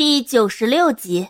[0.00, 1.28] 第九十六集。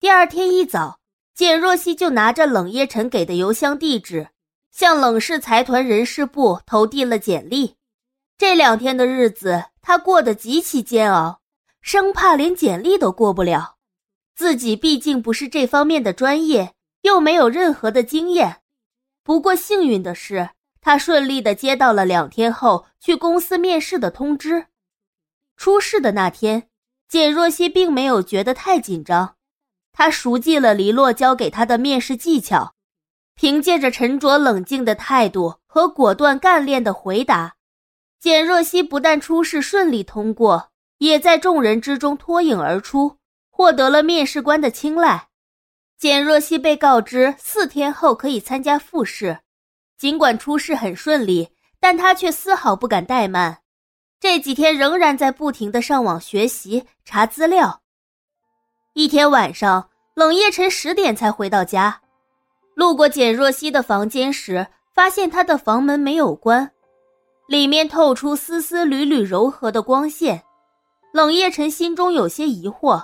[0.00, 1.00] 第二天一早，
[1.34, 4.30] 简若曦就拿着冷夜辰给的邮箱地址，
[4.70, 7.76] 向冷氏财团人事部投递了简历。
[8.38, 11.42] 这两天的日子，他过得极其煎熬，
[11.82, 13.76] 生怕连简历都过不了。
[14.34, 18.62] 自己毕竟不是这方面的专业，又没有任何的经验。
[19.22, 20.48] 不过幸运的是，
[20.80, 24.68] 他顺利的接到了两天后去公司面试的通知。
[25.58, 26.69] 出事的那天。
[27.10, 29.34] 简若曦并没有觉得太紧张，
[29.92, 32.76] 她熟记了黎洛教给她的面试技巧，
[33.34, 37.56] 凭借着沉着冷静的态度和果断干练的回答，
[38.20, 43.16] 简若曦不但初试顺利通过，也在众人之中脱颖而出，
[43.50, 45.30] 获得了面试官的青睐。
[45.98, 49.40] 简若曦被告知四天后可以参加复试，
[49.98, 51.48] 尽管初试很顺利，
[51.80, 53.59] 但她却丝毫不敢怠慢。
[54.20, 57.80] 这几天仍然在不停的上网学习查资料。
[58.92, 62.02] 一天晚上，冷夜晨十点才回到家，
[62.74, 66.70] 路过简若曦的房间时，发现她的房门没有关，
[67.48, 70.42] 里面透出丝丝缕缕柔和的光线。
[71.12, 73.02] 冷夜晨心中有些疑惑：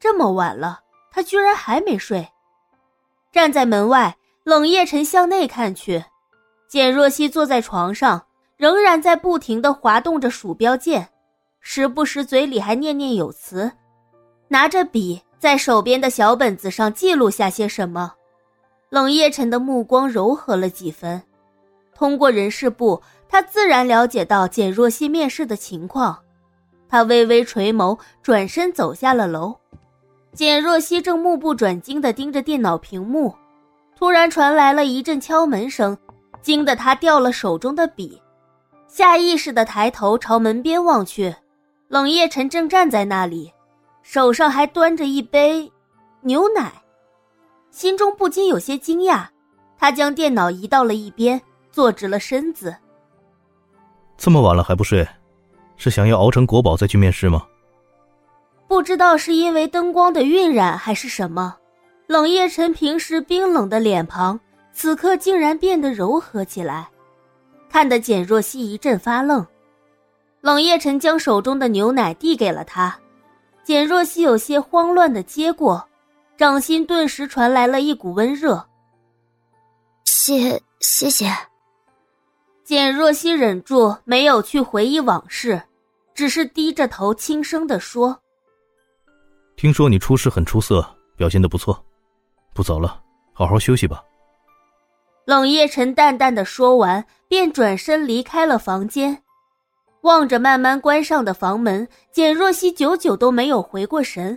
[0.00, 0.80] 这么晚了，
[1.12, 2.28] 他居然还没睡。
[3.30, 6.04] 站在门外，冷夜晨向内看去，
[6.68, 8.26] 简若曦坐在床上。
[8.60, 11.08] 仍然在不停的滑动着鼠标键，
[11.60, 13.72] 时不时嘴里还念念有词，
[14.48, 18.12] 拿着笔在手边的小本子上记录下些什么。
[18.90, 21.22] 冷夜晨的目光柔和了几分，
[21.94, 23.00] 通过人事部，
[23.30, 26.18] 他自然了解到简若曦面试的情况。
[26.86, 29.56] 他微微垂眸，转身走下了楼。
[30.34, 33.34] 简若曦正目不转睛地盯着电脑屏幕，
[33.96, 35.96] 突然传来了一阵敲门声，
[36.42, 38.20] 惊得他掉了手中的笔。
[38.90, 41.32] 下意识的抬头朝门边望去，
[41.86, 43.52] 冷夜晨正站在那里，
[44.02, 45.70] 手上还端着一杯
[46.22, 46.72] 牛奶，
[47.70, 49.24] 心中不禁有些惊讶。
[49.78, 52.74] 他将电脑移到了一边，坐直了身子。
[54.18, 55.06] 这么晚了还不睡，
[55.76, 57.46] 是想要熬成国宝再去面试吗？
[58.66, 61.56] 不知道是因为灯光的晕染还是什么，
[62.08, 64.40] 冷夜晨平时冰冷的脸庞，
[64.72, 66.88] 此刻竟然变得柔和起来。
[67.70, 69.46] 看得简若曦一阵发愣，
[70.40, 72.98] 冷夜晨将手中的牛奶递给了他，
[73.62, 75.88] 简若曦有些慌乱的接过，
[76.36, 78.66] 掌心顿时传来了一股温热。
[80.04, 81.32] 谢谢谢。
[82.64, 85.62] 简若曦忍住没有去回忆往事，
[86.12, 88.20] 只是低着头轻声的说
[89.56, 90.84] ：“听说你出事很出色，
[91.16, 91.84] 表现的不错，
[92.52, 93.00] 不早了，
[93.32, 94.02] 好好休息吧。”
[95.24, 99.22] 冷夜晨淡淡的说完，便转身离开了房间，
[100.00, 104.36] 望着慢慢关上的房门，简若曦久久都没有回过神。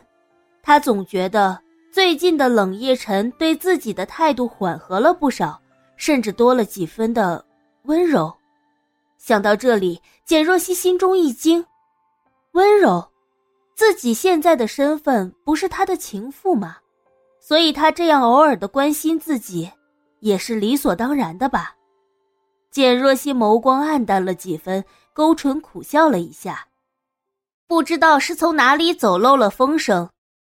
[0.62, 1.60] 她总觉得
[1.92, 5.60] 最近的冷夜晨对自己的态度缓和了不少，
[5.96, 7.44] 甚至多了几分的
[7.84, 8.32] 温柔。
[9.18, 11.66] 想到这里，简若曦心中一惊：
[12.52, 13.10] 温柔？
[13.74, 16.78] 自己现在的身份不是他的情妇吗？
[17.40, 19.72] 所以他这样偶尔的关心自己。
[20.24, 21.76] 也是理所当然的吧？
[22.72, 26.70] 简若曦眸光暗淡了几分，勾唇苦笑了一下。
[27.68, 30.10] 不知道是从哪里走漏了风声，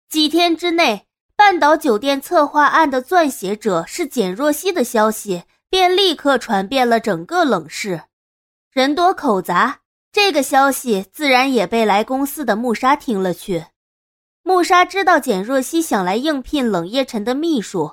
[0.09, 8.03] 几天之内，半岛酒店策划案的撰写者是简若曦的消息，便立刻传遍了整个冷市。
[8.73, 13.67] 人多口杂，这个消息自然也被来公司的穆莎听了去。
[14.43, 17.93] 穆莎知道简若曦想来应聘冷夜晨的秘书。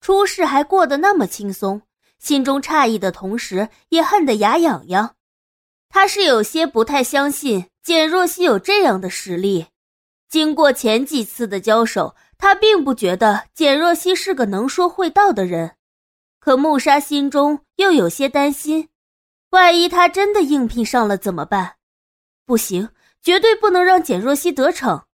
[0.00, 1.82] 出事还过得那么轻松，
[2.18, 5.16] 心中诧异的同时，也恨得牙痒痒。
[5.88, 9.68] 他是有些不太相信简若曦有这样的实力。
[10.28, 15.76] 经过前几次的交手，他并不觉得简若曦是个能说会道的人。
[16.38, 18.90] 可穆莎心中又有些担心，
[19.50, 21.76] 万一他真的应聘上了怎么办？
[22.44, 22.90] 不行，
[23.22, 25.06] 绝对不能让简若曦得逞。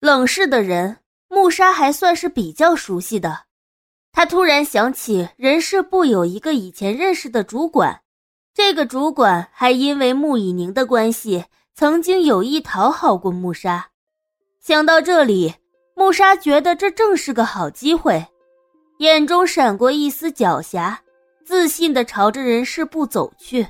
[0.00, 0.98] 冷氏的人，
[1.28, 3.44] 穆莎还算是比较熟悉的。
[4.12, 8.02] 他突然想起人事部有一个以前认识的主管，
[8.52, 13.88] 这个主管还因为穆以宁的关系，曾经有意讨好过穆莎。
[14.60, 15.54] 想到这里，
[15.94, 18.26] 穆莎觉得这正是个好机会，
[18.98, 20.98] 眼中闪过一丝狡黠，
[21.44, 23.66] 自信地朝着人事部走去。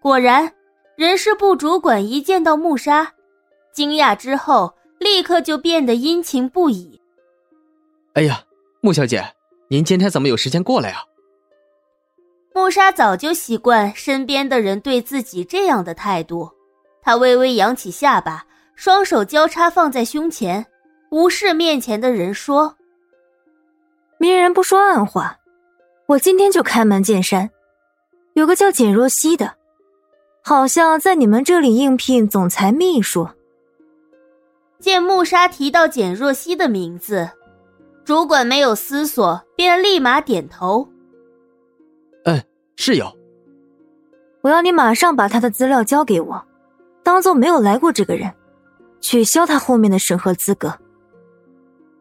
[0.00, 0.52] 果然，
[0.96, 3.14] 人事部主管一见到穆莎，
[3.72, 7.00] 惊讶之后立刻就变得殷勤不已。
[8.14, 8.42] 哎呀，
[8.80, 9.24] 穆小姐。
[9.74, 11.02] 您今天怎么有时间过来啊？
[12.54, 16.48] 穆莎早就习惯身边的人对自己这样的态度，
[17.02, 20.64] 她微微扬起下巴，双手交叉放在胸前，
[21.10, 22.76] 无视面前的人说
[24.16, 25.40] ：“明人不说暗话，
[26.06, 27.50] 我今天就开门见山。
[28.34, 29.56] 有个叫简若曦的，
[30.44, 33.28] 好像在你们这里应聘总裁秘书。”
[34.78, 37.28] 见穆莎提到简若曦的名字，
[38.04, 40.86] 主管没有思索，便立马点头
[42.24, 42.42] ：“嗯，
[42.76, 43.10] 是有。”
[44.42, 46.44] 我要你马上把他的资料交给我，
[47.02, 48.30] 当做没有来过这个人，
[49.00, 50.78] 取消他后面的审核资格。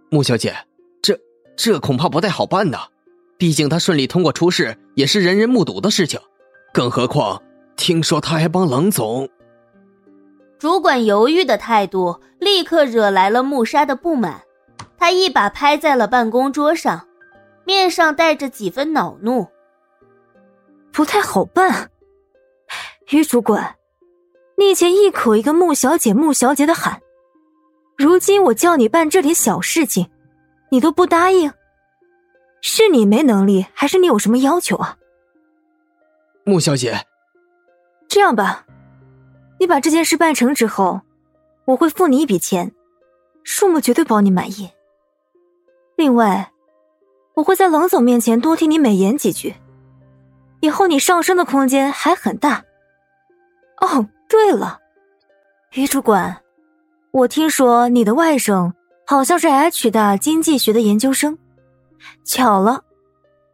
[0.09, 0.53] 穆小姐，
[1.01, 1.17] 这
[1.55, 2.79] 这恐怕不太好办呐，
[3.37, 6.19] 毕竟他顺利通过初试也是人人目睹的事情，
[6.73, 7.41] 更何况
[7.77, 9.29] 听说他还帮冷总。
[10.59, 14.41] 主管犹豫的态度立刻惹来了穆莎的不满，
[15.03, 17.09] 他一把拍在了办公桌上，
[17.65, 19.45] 面上带着几分恼怒。
[20.93, 21.91] 不太好办。
[23.09, 23.75] 于主管，
[24.55, 27.01] 你以前一口一个穆小姐、穆小姐的喊，
[27.97, 30.09] 如今我叫你办这点小事情，
[30.69, 31.51] 你都不答应，
[32.61, 34.97] 是你没能力，还是你有什么要求啊？
[36.45, 37.05] 穆小姐，
[38.07, 38.65] 这样吧，
[39.59, 41.01] 你把这件事办成之后，
[41.65, 42.71] 我会付你一笔钱，
[43.43, 44.71] 数目绝对保你满意。
[45.95, 46.51] 另外，
[47.35, 49.53] 我会在冷总面前多替你美言几句，
[50.59, 52.63] 以后你上升的空间还很大。
[53.81, 54.79] 哦，对了，
[55.73, 56.37] 于主管，
[57.11, 58.71] 我听说你的外甥
[59.05, 61.37] 好像是 H 大经济学的研究生，
[62.23, 62.83] 巧了，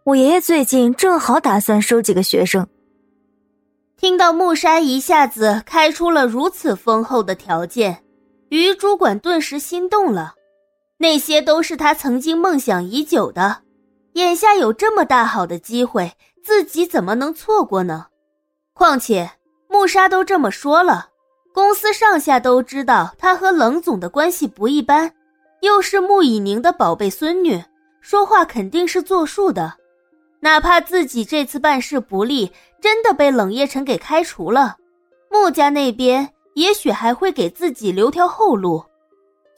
[0.04, 2.68] 我爷爷最近正好打算收几个学生。
[3.98, 8.02] 听到木山一下子开出了如此丰厚的条件，
[8.48, 10.36] 于主管顿时心动了。
[11.00, 13.64] 那些都是他曾经梦想已久的，
[14.14, 16.12] 眼下有这么大好的机会，
[16.44, 18.06] 自己怎么能错过呢？
[18.74, 19.32] 况且。
[19.72, 21.10] 穆莎都这么说了，
[21.54, 25.14] 公司上下都知道他和冷总的关系不一般，
[25.62, 27.64] 又是穆以宁的宝贝孙女，
[28.02, 29.72] 说话肯定是作数的。
[30.40, 32.52] 哪怕自己这次办事不利，
[32.82, 34.76] 真的被冷夜晨给开除了，
[35.30, 38.84] 穆家那边也许还会给自己留条后路。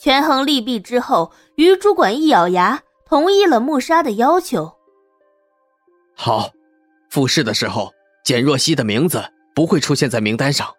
[0.02, 4.74] 权衡利弊之后，于主管一咬牙，同意了穆沙的要求。
[6.16, 6.50] 好，
[7.12, 7.94] 复试的时候，
[8.24, 9.24] 简若曦的名字。
[9.54, 10.74] 不会出现在名单上。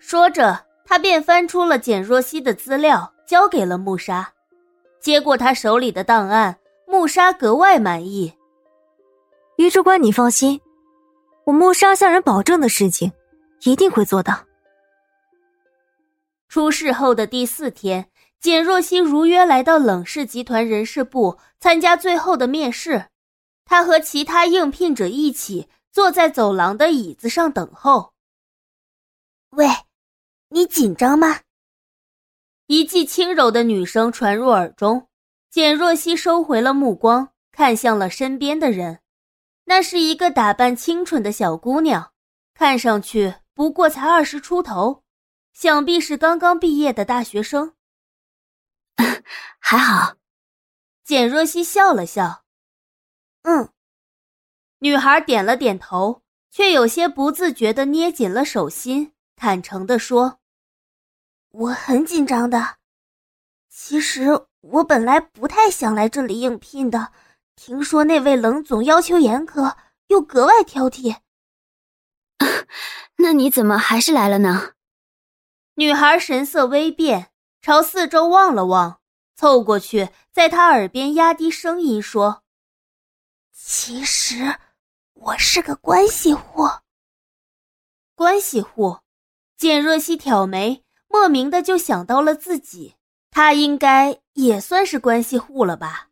[0.00, 4.28] 说着，他便翻出了简若曦的资料，交给了穆沙。
[5.00, 8.34] 接过他手里的档案，穆沙格外满意。
[9.56, 10.60] 于主管，你放心，
[11.44, 13.12] 我穆沙向人保证的事情，
[13.62, 14.36] 一定会做到。
[16.54, 18.08] 出事后的第四天，
[18.40, 23.06] 简若曦如约来到冷氏集团人事部参加最后的面试。
[23.64, 25.68] 他和其他应聘者一起。
[25.90, 28.14] 坐在走廊的椅子上等候。
[29.50, 29.66] 喂，
[30.48, 31.40] 你紧张吗？
[32.66, 35.08] 一记轻柔的女声传入耳中，
[35.50, 39.00] 简若曦收回了目光，看向了身边的人。
[39.66, 42.10] 那是一个打扮清纯的小姑娘，
[42.54, 45.03] 看上去不过才二十出头，
[45.54, 47.74] 想必是刚刚毕业的大学生。
[49.58, 50.16] 还好，
[51.04, 52.44] 简若曦笑了笑，
[53.42, 53.70] 嗯。
[54.80, 60.40] 女孩点了点头，却有些不自觉的捏紧了手心，坦诚的说
[61.50, 62.76] ：“我很紧张的。
[63.70, 67.12] 其实我本来不太想来这里应聘的，
[67.56, 69.76] 听说那位冷总要求严苛，
[70.08, 71.20] 又格外挑剔。
[73.16, 74.72] 那你怎么还是来了呢？”
[75.74, 79.00] 女孩神色微变，朝四周望了望，
[79.34, 82.42] 凑过去，在他耳边压低声音说
[83.52, 84.56] ：“其实。”
[85.14, 86.68] 我是个关系户，
[88.14, 88.98] 关系户。
[89.56, 92.96] 简若曦挑眉，莫名的就想到了自己，
[93.30, 96.10] 她应该也算是关系户了吧。